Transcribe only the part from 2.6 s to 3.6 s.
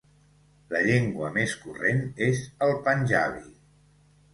el panjabi.